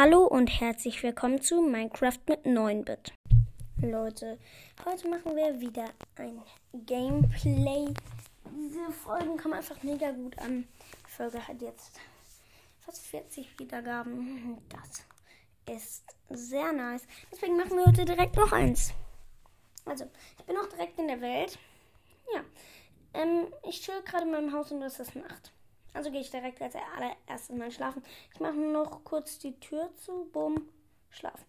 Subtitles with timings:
[0.00, 3.12] Hallo und herzlich willkommen zu Minecraft mit 9-Bit.
[3.82, 4.38] Leute,
[4.84, 6.40] heute machen wir wieder ein
[6.86, 7.92] Gameplay.
[8.48, 10.68] Diese Folgen kommen einfach mega gut an.
[11.04, 11.98] Die Folge hat jetzt
[12.78, 14.58] fast 40 Wiedergaben.
[14.68, 15.04] Das
[15.74, 17.04] ist sehr nice.
[17.32, 18.92] Deswegen machen wir heute direkt noch eins.
[19.84, 20.04] Also,
[20.38, 21.58] ich bin auch direkt in der Welt.
[22.32, 22.44] Ja.
[23.14, 25.50] Ähm, ich chill gerade in meinem Haus und es ist Nacht.
[25.98, 28.04] Also gehe ich direkt als allererstes mal schlafen.
[28.32, 30.28] Ich mache noch kurz die Tür zu.
[30.32, 30.68] Bumm,
[31.10, 31.44] schlafen.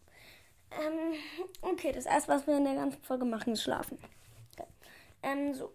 [0.72, 1.14] Ähm,
[1.62, 4.00] okay, das erste, was wir in der ganzen Folge machen, ist schlafen.
[4.54, 4.68] Okay.
[5.22, 5.72] Ähm, so.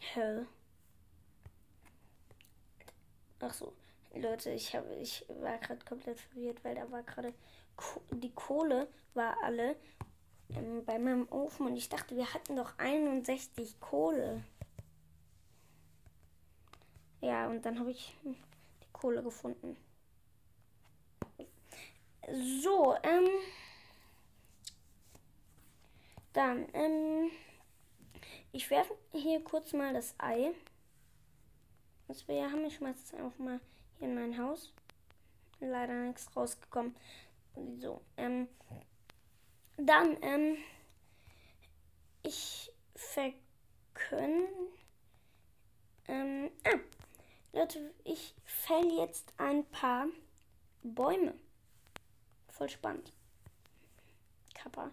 [0.00, 0.48] Hell.
[3.38, 3.72] Ach so.
[4.12, 7.34] Leute, ich, hab, ich war gerade komplett verwirrt, weil da war gerade
[8.10, 9.76] die Kohle war alle
[10.56, 14.42] ähm, bei meinem Ofen und ich dachte, wir hatten doch 61 Kohle.
[17.24, 19.78] Ja, und dann habe ich die Kohle gefunden.
[22.60, 23.28] So, ähm.
[26.34, 27.30] Dann, ähm.
[28.52, 30.52] Ich werfe hier kurz mal das Ei.
[32.08, 33.58] Was wir haben, ich schmeiße es einfach mal
[33.98, 34.74] hier in mein Haus.
[35.60, 36.94] Leider nichts rausgekommen.
[37.78, 38.48] So, ähm.
[39.78, 40.58] Dann, ähm.
[42.22, 44.46] Ich verkünde.
[46.06, 46.50] Ähm.
[46.64, 46.78] Ah,
[47.54, 50.06] Leute, ich fäll jetzt ein paar
[50.82, 51.34] Bäume.
[52.48, 53.12] Voll spannend.
[54.54, 54.90] Kappa.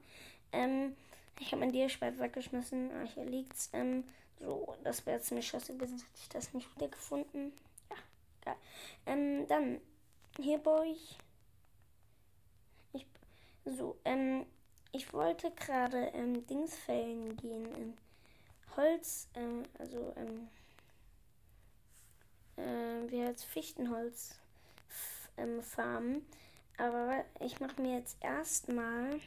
[0.52, 0.96] Ähm,
[1.40, 2.92] ich habe mein Dierschwert weggeschmissen.
[2.92, 3.72] Ah, hier liegt's.
[3.74, 4.04] Ähm,
[4.40, 7.52] so, das wäre mir scheiße gewesen, hätte ich das nicht wieder gefunden.
[7.90, 7.96] Ja,
[8.46, 8.56] geil.
[9.08, 9.82] Ähm, dann,
[10.40, 11.18] hier baue ich.
[12.94, 13.08] ich
[13.66, 14.46] so, ähm,
[14.92, 17.74] ich wollte gerade ähm, Dings fällen gehen.
[17.74, 17.98] Ähm,
[18.78, 20.48] Holz, ähm, also, ähm,
[22.58, 24.36] äh, wie als Fichtenholz
[25.38, 26.26] ähm, farmen.
[26.78, 29.20] Aber ich mache mir jetzt erstmal,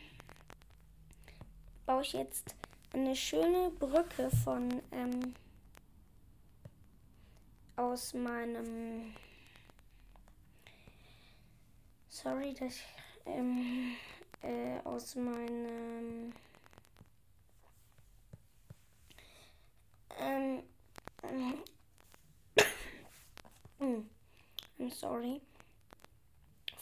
[1.86, 2.54] baue ich jetzt
[2.92, 5.34] eine schöne Brücke von ähm,
[7.76, 9.14] aus meinem
[12.08, 12.84] sorry, dass ich
[13.26, 13.96] ähm,
[14.42, 16.32] äh, aus meinem
[20.18, 20.62] ähm,
[23.78, 24.08] hm.
[24.78, 25.40] I'm sorry.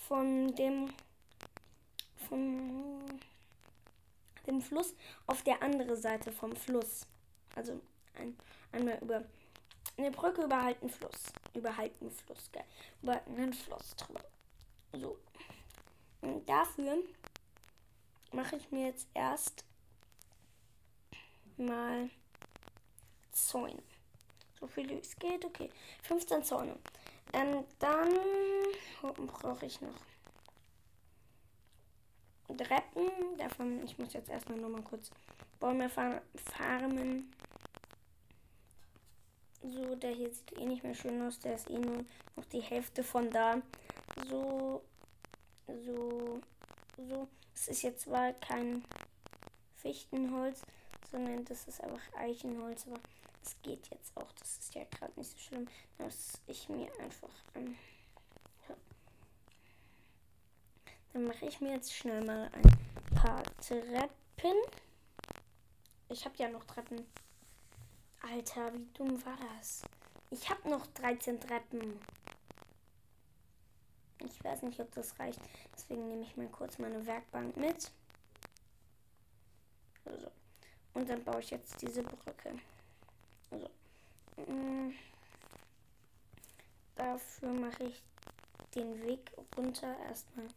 [0.08, 0.92] Von dem
[2.28, 3.03] von
[4.47, 4.94] dem Fluss
[5.26, 7.06] auf der anderen Seite vom Fluss.
[7.54, 7.80] Also
[8.14, 8.36] ein,
[8.72, 9.25] einmal über
[9.97, 11.32] eine Brücke über halt einen Fluss.
[11.54, 12.64] Über halt einen Fluss, geil.
[13.03, 14.24] Über einen Fluss drüber.
[14.92, 15.19] So.
[16.20, 16.97] Und dafür
[18.32, 19.64] mache ich mir jetzt erst
[21.56, 22.09] mal
[23.32, 23.82] Zäune.
[24.62, 25.45] So viel wie es geht.
[25.45, 25.69] Okay.
[26.05, 26.77] 15 Zäune.
[27.33, 28.15] Ähm, dann
[29.27, 29.97] brauche ich noch
[32.56, 33.37] Treppen.
[33.39, 35.11] Davon, ich muss jetzt erstmal nochmal kurz
[35.59, 37.34] Bäume farmen.
[39.65, 41.41] So, der hier sieht eh nicht mehr schön aus.
[41.41, 42.05] Der ist eh nur
[42.37, 43.61] noch die Hälfte von da.
[44.28, 44.84] So,
[45.67, 46.41] so,
[46.99, 47.28] so.
[47.53, 48.84] Es ist jetzt zwar kein
[49.75, 50.62] Fichtenholz,
[51.12, 52.87] sondern das ist einfach Eichenholz.
[52.89, 52.99] Aber
[53.45, 54.33] es geht jetzt auch.
[54.33, 55.69] Das ist ja gerade nicht so schlimm,
[55.99, 57.31] dass ich mir einfach.
[57.55, 57.77] Ähm,
[58.69, 58.75] ja.
[61.12, 64.56] Dann mache ich mir jetzt schnell mal ein paar Treppen.
[66.09, 67.06] Ich habe ja noch Treppen.
[68.22, 69.83] Alter, wie dumm war das?
[70.31, 72.01] Ich habe noch 13 Treppen.
[74.25, 75.41] Ich weiß nicht, ob das reicht.
[75.75, 77.91] Deswegen nehme ich mal kurz meine Werkbank mit.
[80.05, 80.31] So.
[80.94, 82.54] Und dann baue ich jetzt diese Brücke.
[83.50, 83.69] Also,
[84.36, 84.92] mh,
[86.97, 88.03] dafür mache ich
[88.75, 90.48] den Weg runter erstmal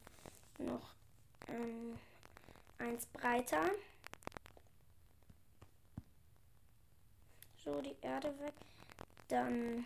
[0.57, 0.93] noch
[1.47, 1.97] ähm,
[2.77, 3.71] eins breiter.
[7.63, 8.53] So, die Erde weg.
[9.27, 9.85] Dann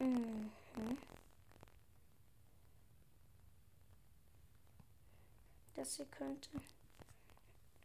[0.00, 0.50] Mhm.
[5.80, 6.50] Das hier könnte.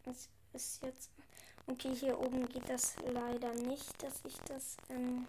[0.04, 1.10] Das ist jetzt.
[1.66, 5.26] Okay, hier oben geht das leider nicht, dass ich das, ähm,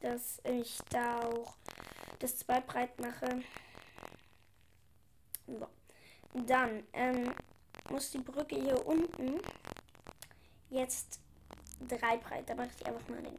[0.00, 1.54] dass ich da auch
[2.18, 3.42] das zwei breit mache.
[5.46, 5.68] So.
[6.46, 7.34] Dann ähm,
[7.90, 9.38] muss die Brücke hier unten
[10.70, 11.20] jetzt
[11.88, 12.48] drei breit.
[12.48, 13.36] Da mache ich einfach mal den.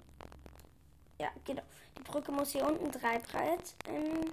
[1.20, 1.64] Ja, genau.
[1.98, 3.76] Die Brücke muss hier unten drei breit.
[3.88, 4.32] Ähm,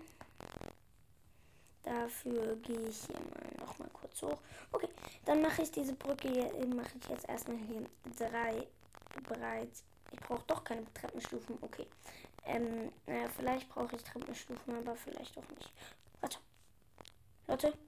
[1.83, 4.39] Dafür gehe ich hier mal noch mal kurz hoch.
[4.73, 4.89] Okay,
[5.25, 7.87] dann mache ich diese Brücke hier, mache ich jetzt erstmal hier
[8.17, 8.67] drei
[9.23, 9.71] breit.
[10.13, 11.59] Ich brauche doch keine Treppenstufen.
[11.63, 11.87] Okay.
[12.45, 15.73] Ähm, naja, vielleicht brauche ich Treppenstufen, aber vielleicht auch nicht.
[16.21, 16.39] Warte.
[17.47, 17.79] Leute.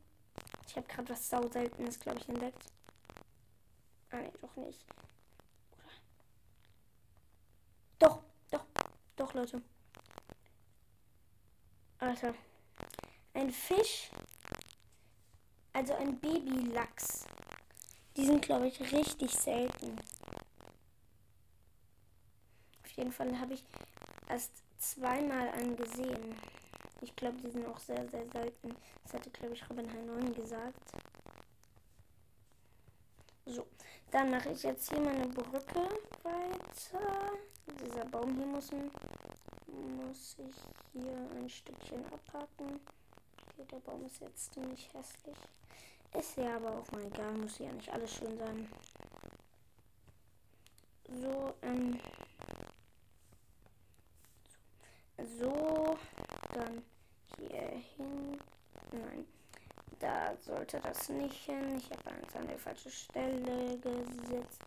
[0.66, 2.64] Ich habe gerade was sau seltenes, glaube ich, entdeckt.
[4.10, 4.84] Ah, nee, doch nicht.
[7.98, 8.64] Doch, doch,
[9.16, 9.62] doch, Leute.
[11.98, 12.34] Alter.
[13.34, 14.10] Ein Fisch.
[15.72, 17.24] Also ein Babylachs.
[18.16, 19.96] Die sind, glaube ich, richtig selten.
[22.84, 23.64] Auf jeden Fall habe ich
[24.28, 26.36] erst zweimal einen gesehen.
[27.00, 28.76] Ich glaube, die sind auch sehr, sehr selten.
[29.04, 30.92] Das hatte, glaube ich, Robin H9 gesagt.
[33.46, 33.66] So,
[34.10, 35.88] dann mache ich jetzt hier meine Brücke
[36.22, 37.32] weiter.
[37.80, 38.70] Dieser Baum hier muss,
[39.66, 40.56] muss ich
[40.92, 42.78] hier ein Stückchen abhaken.
[43.62, 45.36] Okay, der Baum ist jetzt ziemlich hässlich.
[46.18, 48.68] Ist ja aber auch mal egal, muss ja nicht alles schön sein.
[51.08, 52.00] So, ähm.
[55.38, 55.96] So,
[56.54, 56.82] dann
[57.38, 58.38] hier hin.
[58.90, 59.26] Nein,
[60.00, 61.78] da sollte das nicht hin.
[61.78, 64.62] Ich habe eins an der falschen Stelle gesetzt.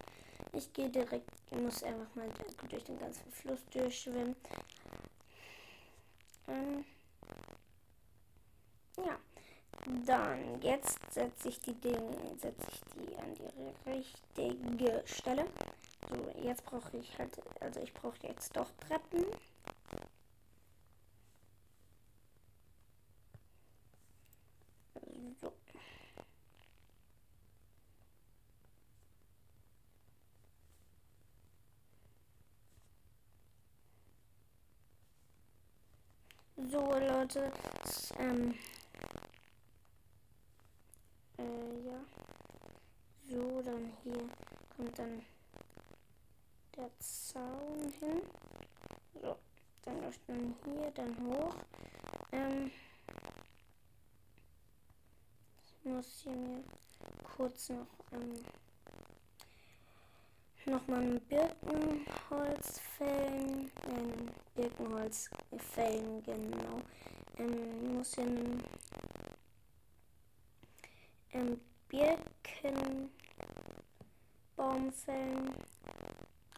[0.54, 2.30] Ich gehe direkt, ich muss einfach mal
[2.70, 4.36] durch den ganzen Fluss durchschwimmen.
[6.48, 6.86] Ähm,
[8.98, 9.18] ja.
[10.06, 15.46] Dann, jetzt setze ich die Dinge, setze ich die an die richtige Stelle.
[16.10, 19.26] So, jetzt brauche ich halt, also ich brauche jetzt doch Treppen.
[25.42, 25.52] So.
[36.72, 37.52] So, Leute,
[38.20, 38.56] ähm,
[41.38, 42.00] äh, ja.
[43.30, 44.30] So, dann hier
[44.76, 45.22] kommt dann
[46.76, 48.22] der Zaun hin.
[49.22, 49.36] So,
[49.84, 51.56] dann läuft man hier dann hoch.
[52.32, 52.72] Ähm,
[55.64, 56.64] ich muss hier mir
[57.36, 58.44] kurz noch ähm,
[60.66, 63.72] nochmal ein Birkenholz fällen.
[63.88, 66.82] Ähm, Birkenholz fällen, genau.
[67.38, 68.64] Ähm, muss hier einen
[71.36, 71.60] ähm,
[71.90, 73.10] Birkenbaum
[74.92, 75.54] fällen.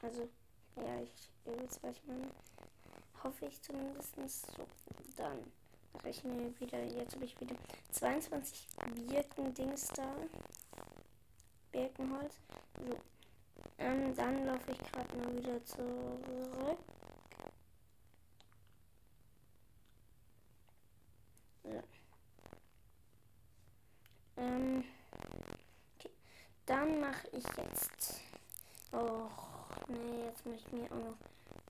[0.01, 0.29] Also,
[0.75, 2.03] ja, ich, ihr wisst, was ich.
[3.24, 4.15] Hoffe ich zumindest.
[4.15, 4.68] So,
[5.15, 5.51] dann
[5.94, 7.56] mache ich mir wieder, jetzt habe ich wieder
[7.91, 8.68] 22
[9.07, 10.15] Birkendings da.
[11.71, 12.35] Birkenholz.
[12.88, 12.97] So.
[13.80, 16.80] Ähm, dann laufe ich gerade mal wieder zurück.
[21.63, 21.83] Ja.
[24.38, 24.83] Ähm,
[25.95, 26.12] okay.
[26.65, 28.22] Dann mache ich jetzt.
[28.92, 29.28] Oh,
[29.88, 31.18] nee, jetzt muss ich mir auch noch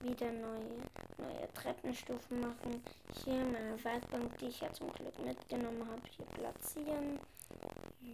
[0.00, 0.82] wieder neue,
[1.18, 2.82] neue Treppenstufen machen.
[3.24, 7.20] Hier meine Werkbank, die ich ja zum Glück mitgenommen habe, hier platzieren.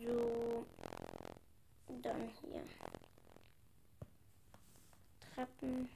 [0.03, 0.65] So.
[2.03, 2.63] Dann hier.
[5.35, 5.89] Treppen.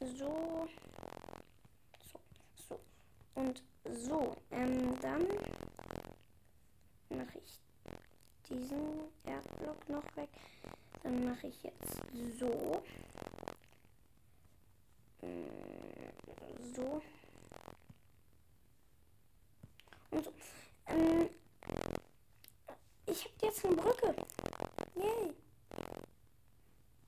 [0.00, 0.68] So.
[3.34, 5.26] Und so, ähm, dann
[7.10, 7.60] mache ich
[8.48, 10.28] diesen Erdblock noch weg.
[11.02, 12.00] Dann mache ich jetzt
[12.38, 12.82] so.
[15.22, 17.02] Mm, so.
[20.10, 20.32] Und so.
[20.86, 21.30] Ähm,
[23.06, 24.14] ich habe jetzt eine Brücke.
[24.94, 25.34] Yay.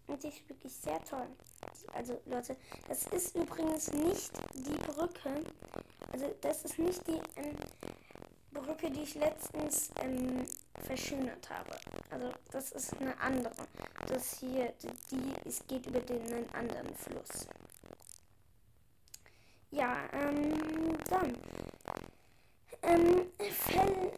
[0.06, 1.28] Und die ist wirklich sehr toll.
[1.92, 2.56] Also Leute,
[2.88, 5.44] das ist übrigens nicht die Brücke,
[6.12, 7.56] also das ist nicht die ähm,
[8.68, 10.44] Brücke, die ich letztens ähm,
[10.84, 11.70] verschönert habe.
[12.10, 13.54] Also das ist eine andere.
[14.06, 14.74] Das hier,
[15.10, 17.46] die, es geht über den einen anderen Fluss.
[19.70, 21.34] Ja, ähm, dann
[22.82, 24.12] ähm, fäll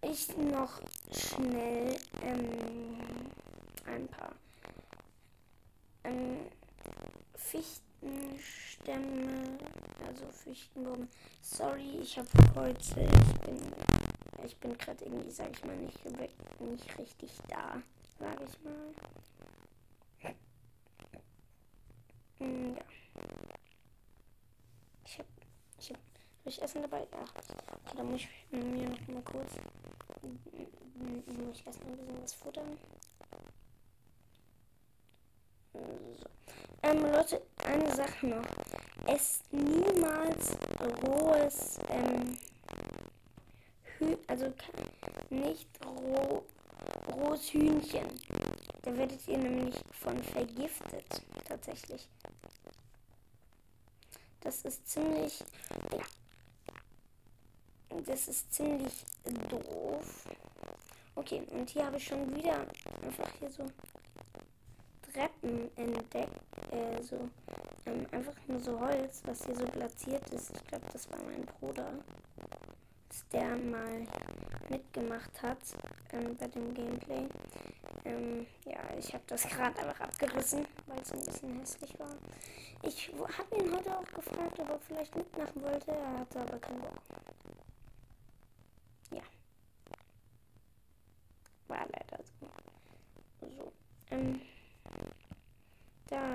[0.00, 0.80] ich noch
[1.12, 3.28] schnell ähm,
[3.84, 4.32] ein paar
[6.04, 6.46] ähm,
[7.34, 9.57] Fichtenstämme
[10.18, 11.08] also Fichtenbäume.
[11.42, 13.60] Sorry, ich habe heute, ich bin,
[14.44, 15.98] ich bin gerade irgendwie, sag ich mal, nicht,
[16.60, 17.80] nicht richtig da,
[18.18, 20.34] sage ich mal.
[22.38, 22.82] Hm, ja.
[25.04, 25.28] Ich habe,
[25.78, 27.06] ich habe, hab ich Essen dabei?
[27.12, 27.20] Ja.
[27.20, 29.52] Okay, dann muss ich mir noch mal kurz,
[30.22, 32.78] muss ich erstmal ein bisschen was futtern.
[35.72, 36.37] So.
[36.82, 38.44] Ähm, Leute, eine Sache noch.
[39.06, 40.56] Esst niemals
[41.02, 42.38] rohes, ähm,
[43.98, 44.52] Hü also
[45.30, 46.44] nicht roh,
[47.12, 48.06] rohes Hühnchen.
[48.82, 52.08] Da werdet ihr nämlich von vergiftet, tatsächlich.
[54.40, 55.40] Das ist ziemlich,
[55.90, 56.04] ja,
[58.06, 59.04] das ist ziemlich
[59.48, 60.28] doof.
[61.16, 62.60] Okay, und hier habe ich schon wieder
[63.02, 63.66] einfach hier so
[65.18, 66.40] Treppen entdeckt.
[66.70, 67.28] Äh, so
[67.86, 70.52] ähm, einfach nur so Holz, was hier so platziert ist.
[70.54, 71.90] Ich glaube, das war mein Bruder,
[73.08, 74.06] dass der mal
[74.68, 75.58] mitgemacht hat
[76.12, 77.26] ähm, bei dem Gameplay.
[78.04, 82.14] Ähm, ja, ich habe das gerade einfach abgerissen, weil es ein bisschen hässlich war.
[82.82, 85.90] Ich habe ihn heute auch gefragt, ob er vielleicht mitmachen wollte.
[85.90, 86.94] Er hatte aber keinen Bock.
[89.10, 89.22] Ja.
[91.66, 92.46] War leider so.
[93.48, 93.72] So.
[94.12, 94.40] Ähm.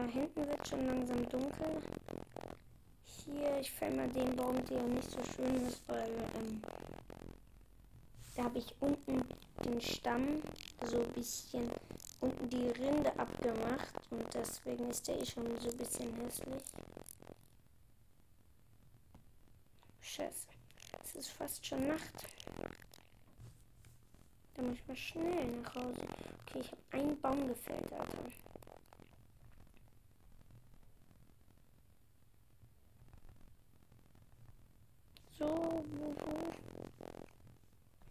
[0.08, 1.82] Hinten wird schon langsam dunkel.
[3.04, 6.62] Hier, ich fäll mal den Baum, der nicht so schön ist, weil ähm,
[8.36, 9.24] da habe ich unten
[9.64, 10.42] den Stamm
[10.86, 11.70] so ein bisschen
[12.20, 16.64] unten die Rinde abgemacht und deswegen ist der eh schon so ein bisschen hässlich.
[20.02, 20.48] Scheiße.
[21.04, 22.26] Es ist fast schon Nacht.
[24.54, 26.02] Da muss ich mal schnell nach Hause.
[26.42, 28.24] Okay, ich habe einen Baum gefällt, Alter.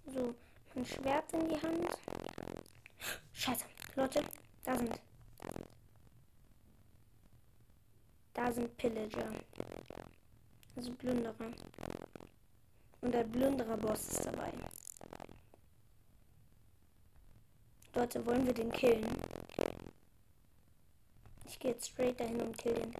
[0.06, 0.34] So,
[0.74, 1.98] mein Schwert in die Hand.
[3.32, 3.64] Scheiße,
[3.96, 4.22] Leute,
[4.64, 5.00] da sind.
[8.34, 9.28] Da sind Pillager.
[10.76, 11.52] Also Plünderer.
[13.00, 14.52] Und der Plünderer-Boss ist dabei.
[17.94, 19.06] Leute, wollen wir den killen?
[21.46, 22.92] Ich gehe jetzt straight dahin und kill den.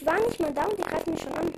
[0.00, 1.52] Ich, war nicht mal da und die greifen mich schon an.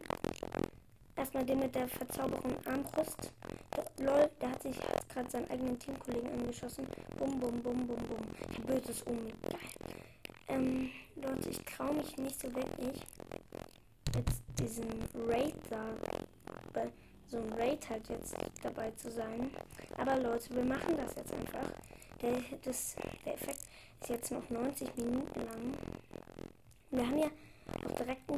[1.14, 3.30] Erstmal den mit der Verzauberung Armbrust.
[3.76, 4.76] Der, lol, der hat sich
[5.08, 6.88] gerade seinen eigenen Teamkollegen angeschossen.
[7.16, 8.18] Bum, bum, bum, bum, bum.
[8.56, 9.28] Ein böses Um.
[9.42, 9.61] Geil.
[10.49, 13.06] Ähm, Leute, ich traue mich nicht so wirklich,
[14.16, 14.88] jetzt diesen
[15.28, 15.84] Raid da,
[17.28, 19.52] so einem Raid halt jetzt dabei zu sein.
[19.96, 21.70] Aber Leute, wir machen das jetzt einfach.
[22.20, 23.61] Der, das, der Effekt
[24.00, 25.75] ist jetzt noch 90 Minuten lang.
[26.90, 27.51] Wir haben ja ein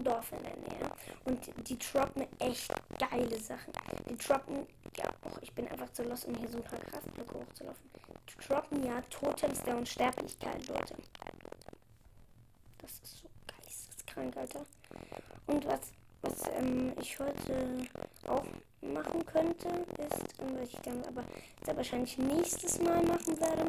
[0.05, 0.91] Dorf in der Nähe.
[1.25, 3.73] Und die droppen echt geile Sachen.
[4.09, 7.35] Die droppen, ja, auch ich bin einfach zu los, um hier so ein paar Kraftblöcke
[7.35, 7.91] hochzulaufen.
[8.29, 10.95] Die droppen ja Totems der Unsterblichkeit, Leute.
[12.79, 14.67] Das ist so geisteskrank, Alter.
[15.47, 15.81] Und was,
[16.23, 17.87] was ähm, ich heute
[18.27, 18.45] auch
[18.83, 21.25] machen könnte, ist, ähm, was ich dann aber
[21.65, 23.65] sehr wahrscheinlich nächstes Mal machen werde,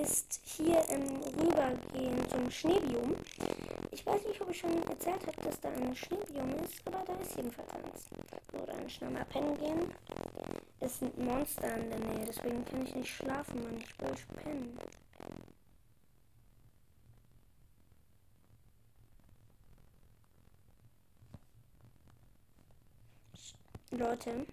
[0.00, 3.16] ist hier ähm, rübergehen zum Schneebiom.
[3.94, 7.14] Ich weiß nicht, ob ich schon erzählt habe, dass da ein Schneebiom ist, aber da
[7.14, 8.10] ist jedenfalls eins.
[8.50, 9.94] So, dann schnell mal pennen gehen.
[10.80, 13.78] Es sind Monster in der Nähe, deswegen kann ich nicht schlafen, man.
[13.78, 14.78] Ich will pennen.
[23.92, 24.46] Leute,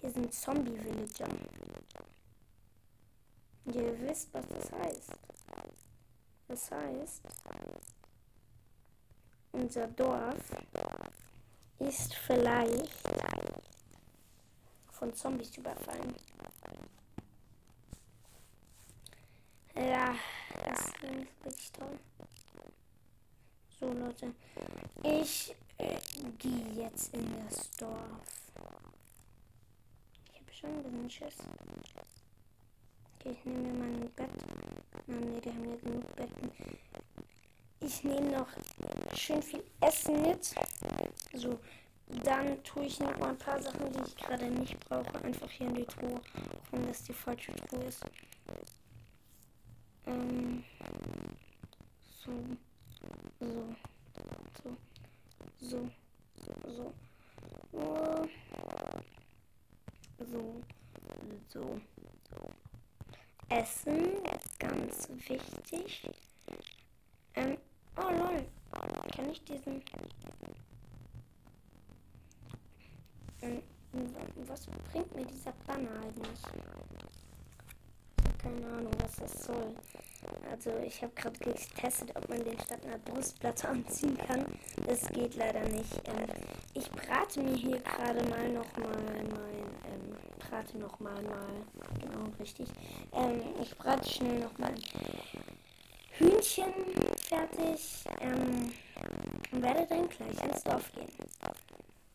[0.00, 1.28] hier sind Zombie-Villager.
[3.64, 5.12] Ihr wisst, was das heißt.
[6.48, 7.22] Das heißt,
[9.56, 10.52] unser Dorf
[11.78, 12.90] ist vielleicht
[14.90, 16.14] von Zombies überfallen.
[19.74, 20.14] Ja,
[20.64, 21.98] das ist wirklich toll.
[23.78, 24.34] So Leute,
[25.02, 25.98] ich äh,
[26.38, 28.52] gehe jetzt in das Dorf.
[30.32, 31.36] Ich habe schon ein bisschen Schiss.
[33.18, 34.30] Okay, ich nehme mir mein Bett.
[35.06, 36.50] Nein, nee, die haben ja genug Betten.
[37.80, 38.48] Ich nehme noch
[39.14, 40.54] schön viel Essen mit.
[41.32, 41.58] So,
[42.22, 45.66] dann tue ich noch mal ein paar Sachen, die ich gerade nicht brauche, einfach hier
[45.68, 46.16] in die Truhe.
[46.16, 48.04] Auch wenn das die falsche Truhe ist.
[50.06, 50.62] Ähm,
[52.24, 52.32] so.
[53.40, 53.46] So.
[54.60, 54.76] So.
[55.60, 55.90] So.
[56.62, 56.92] So.
[60.18, 60.62] So.
[61.52, 61.80] So.
[62.30, 62.50] So.
[63.48, 66.10] Essen ist ganz wichtig.
[67.34, 67.58] Ähm,
[67.96, 68.44] oh lol.
[69.16, 69.82] Kann ich diesen.
[73.42, 73.62] Ähm,
[74.46, 76.40] was bringt mir dieser Banner eigentlich?
[78.46, 79.74] keine Ahnung, was das soll.
[80.50, 84.44] Also ich habe gerade getestet, ob man den statt einer Brustplatte anziehen kann.
[84.86, 85.92] Das geht leider nicht.
[86.04, 86.28] Ähm,
[86.74, 91.46] ich brate mir hier gerade mal nochmal mein, ähm, brate nochmal mal,
[92.00, 92.68] genau richtig.
[93.12, 94.74] Ähm, ich brate schnell nochmal
[96.12, 96.72] Hühnchen
[97.28, 98.72] fertig ähm,
[99.56, 101.08] und werde dann gleich ins Dorf gehen.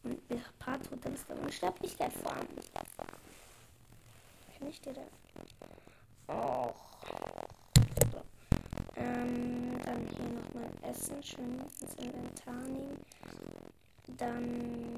[0.04, 2.48] Und wir totem der Unsterblichkeit fahren.
[4.60, 5.02] Kann ich dir da?
[6.34, 6.76] Och.
[8.12, 8.22] So.
[8.96, 13.04] Ähm, dann hier nochmal Essen, schön ins Inventar nehmen.
[14.18, 14.98] Dann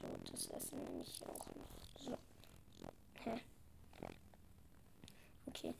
[0.00, 2.04] so, das Essen nehme ich auch noch.
[2.04, 2.18] So.
[3.24, 3.40] Hä?
[5.46, 5.74] Okay.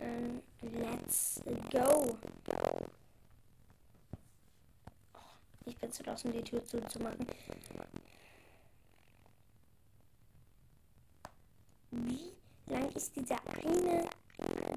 [0.00, 2.18] Ähm, let's go.
[5.66, 5.70] Oh,
[6.04, 7.26] draußen, die Tür zuzumachen.
[11.90, 12.32] Wie
[12.66, 14.08] lang ist dieser eine,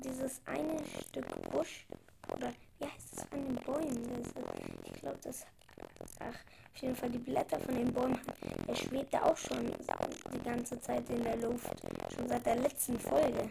[0.04, 0.78] dieses eine
[1.10, 1.86] Stück Busch?
[2.32, 4.24] Oder wie heißt es von den Bäumen?
[4.86, 5.46] ich glaube, das.
[6.20, 6.36] Ach,
[6.74, 8.20] auf jeden Fall die Blätter von den Bäumen.
[8.68, 11.70] Er schwebt da auch schon die ganze Zeit in der Luft.
[12.16, 13.50] Schon seit der letzten Folge.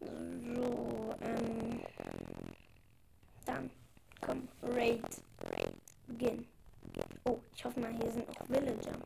[0.00, 1.80] So, ähm.
[3.44, 3.70] Dann.
[4.20, 5.02] Komm, Raid.
[5.50, 5.74] Raid.
[6.06, 6.46] Beginn.
[7.24, 8.98] Oh, ich hoffe mal, hier sind auch Villager.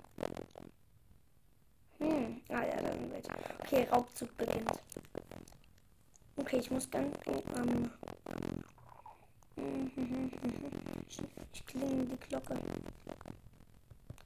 [1.99, 3.29] Hm, ah ja, dann wird.
[3.61, 4.71] Okay, Raubzug beginnt.
[6.37, 7.17] Okay, ich muss ganz
[7.57, 7.91] ähm,
[11.09, 11.19] ich,
[11.55, 12.59] ich klinge die Glocke.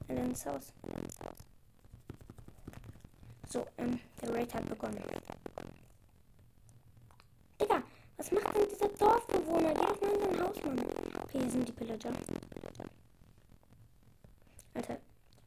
[0.09, 0.73] Alle ins Haus.
[3.47, 5.01] So, ähm, der Raid hat begonnen.
[7.61, 7.81] Digga,
[8.17, 9.73] was macht denn dieser Dorfbewohner?
[9.73, 10.79] Geh doch mal in dein Haus, Mann.
[11.23, 12.11] Okay, hier sind die Pillager.
[14.73, 14.97] Alter,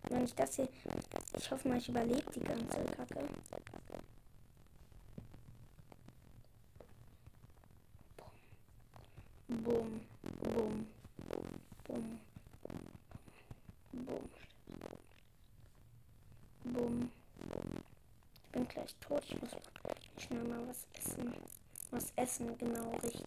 [0.09, 0.69] wenn ich das hier...
[1.37, 3.29] Ich hoffe mal, ich überlebe die ganze Kacke.
[18.87, 19.23] Gleich tot.
[19.29, 19.51] Ich muss
[20.19, 21.35] schnell mal was essen.
[21.91, 23.25] Was essen, genau richtig.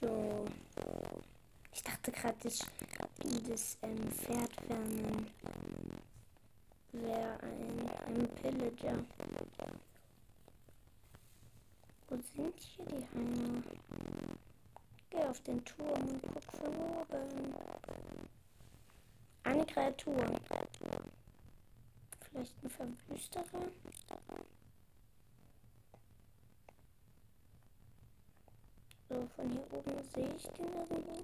[0.00, 0.44] So.
[1.72, 2.58] Ich dachte gerade, das,
[3.48, 5.24] das ähm, Pferd wäre
[6.92, 8.98] wär ein, ein Pillager.
[12.08, 13.62] Wo sind hier die Heime?
[15.08, 17.54] Geh auf den Turm und guck von oben.
[19.44, 20.16] Eine Kreatur.
[22.42, 23.70] Ein Verwüsterer?
[29.08, 31.22] So, von hier oben sehe ich den irgendwo.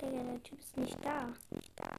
[0.00, 1.34] Digga, der Typ ist nicht da.
[1.50, 1.98] Nicht da.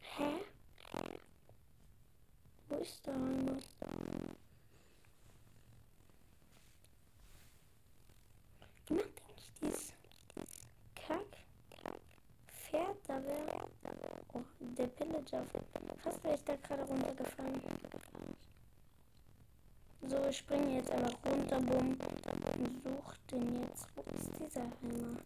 [0.00, 0.44] Hä?
[2.68, 3.56] Wo ist der Heimer?
[8.86, 9.94] Wie macht eigentlich dieses
[10.94, 11.42] Kack
[12.72, 13.68] Pferd da wäre?
[14.32, 14.42] Oh,
[15.32, 15.64] Pillager.
[16.02, 17.60] Fast wäre ich da gerade runtergefallen.
[20.02, 23.86] So, ich springe jetzt einfach runter, bumm, und suche den jetzt.
[23.94, 25.16] Wo ist dieser Heimer?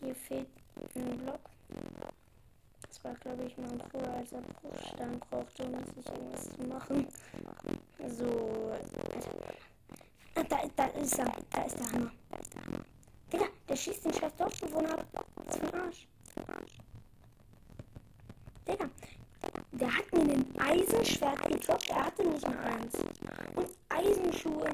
[0.00, 0.48] Hier fehlt
[0.94, 1.40] ein Block.
[2.88, 7.08] Das war, glaube ich, mal früher, als er Bruchstein brauchte, um sich irgendwas zu machen.
[8.08, 8.72] So.
[10.36, 11.32] Ah, da, da ist er.
[11.50, 12.12] Da ist der Hammer.
[13.32, 15.26] Digga, der schießt den scheiß Dorfbewohner ab.
[15.46, 16.06] Das ist ein Arsch.
[18.66, 18.88] Digga,
[19.72, 21.88] der hat mir ein Eisenschwert gedroppt.
[21.88, 22.94] Er hatte nicht mal eins.
[23.54, 24.70] Und Eisenschuhe.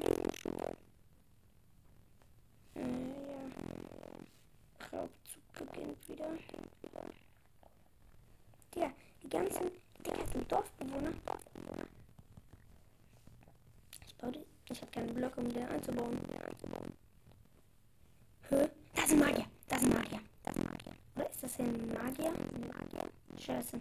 [21.59, 22.33] Ein Magier?
[22.33, 23.09] Magier.
[23.39, 23.81] Scheiße.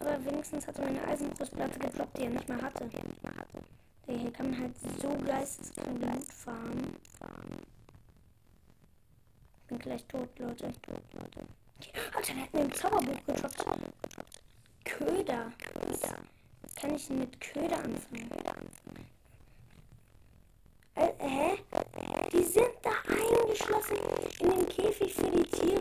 [0.00, 2.88] Aber wenigstens hat er meine Eisenbrustplatte gedroppt, die er nicht mehr hatte.
[4.06, 6.96] Hier kann man halt so geisteskrank gut fahren.
[9.68, 10.72] Bin gleich tot, Leute.
[10.82, 11.46] Tot, Leute.
[12.14, 13.64] Alter, hat mir ein Zauberbuch gedroppt.
[14.84, 15.52] Köder.
[15.58, 16.16] Köder.
[16.74, 18.30] Kann ich mit Köder anfangen?
[20.94, 21.58] Äh, hä?
[22.32, 23.96] Die sind da eingeschlossen
[24.40, 25.77] in den Käfig für die Tiere.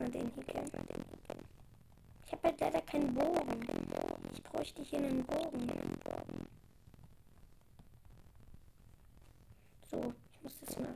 [0.00, 0.70] Erstmal den hier kennen.
[2.26, 3.66] Ich habe halt leider keinen Bogen.
[4.32, 5.68] Ich bräuchte hier einen Bogen.
[9.90, 10.94] So, ich muss das mal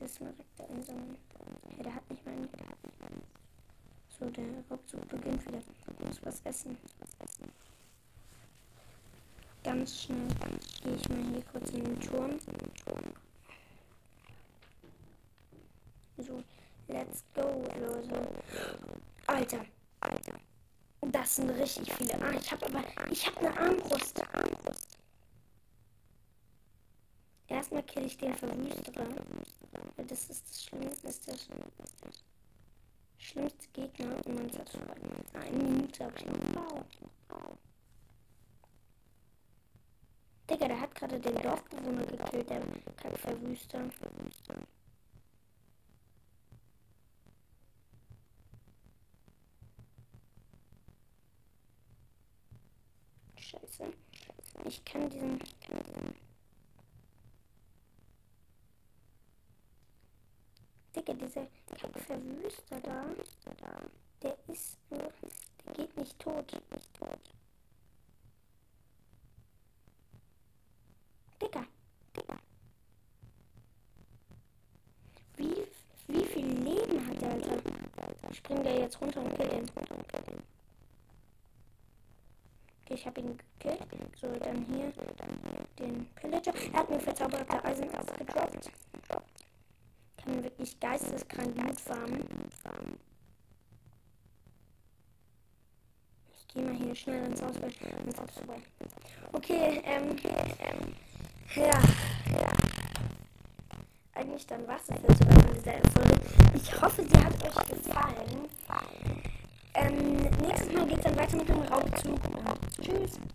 [0.00, 1.16] das Smaragde einsammeln.
[1.78, 2.48] Ja, der hat nicht meinen.
[4.18, 5.58] So, der Raubzug beginnt wieder.
[5.58, 6.76] Ich muss was essen.
[9.62, 10.28] Ganz schnell
[10.82, 12.38] gehe ich mal hier kurz in den Turm.
[21.34, 22.14] Sind richtig viele.
[22.22, 22.84] Ah, ich habe aber.
[23.10, 24.22] Ich habe eine Armbrust.
[24.34, 24.98] Armbrust.
[27.48, 29.08] Erstmal kill ich den Verwüsterer.
[29.96, 31.02] Das ist das Schlimmste.
[31.02, 32.10] Das ist der
[33.18, 34.14] schlimmste Gegner.
[34.24, 34.82] Und man sagt schon
[35.34, 36.84] eine Minute habe ich noch.
[37.28, 37.58] Wow.
[40.48, 42.62] Digga, der hat gerade den Dorfbewohner gekillt, der
[42.96, 43.90] Kackverwüster.
[43.90, 44.54] Verwüster.
[44.54, 44.83] Scheiße.
[54.66, 55.38] Ich kann diesen.
[55.42, 56.14] Ich kann diesen.
[60.96, 63.04] Digga, dieser Kackverwüster da,
[64.22, 64.78] der ist.
[64.90, 65.12] Der
[65.74, 66.52] geht nicht tot.
[66.72, 67.18] Nicht tot.
[71.42, 71.66] Digga,
[72.16, 72.38] Digga.
[75.36, 75.66] Wie,
[76.08, 78.34] wie viel Leben hat der, Alter?
[78.34, 79.70] Springt der jetzt runter und killt ihn.
[79.74, 79.93] Okay,
[82.94, 83.86] ich habe ihn gekillt.
[84.20, 84.92] So, dann hier
[85.78, 86.52] den Pillager.
[86.72, 88.70] Er hat mir verzauberte Eisenerz gedroppt.
[90.16, 92.24] Kann wirklich geisteskrank gut farmen.
[96.32, 97.80] Ich gehe mal hier schnell ins Haus, weil ich.
[99.32, 100.94] Okay, ähm, okay, ähm.
[101.56, 101.80] Ja,
[102.40, 102.52] ja.
[104.14, 106.20] Eigentlich dann war es jetzt sogar von dieser Folge.
[106.54, 108.48] Ich hoffe, sie hat euch gefallen.
[109.74, 112.20] Ähm, nächstes Mal geht es dann weiter mit dem Raubzug.
[112.82, 113.18] Cheers.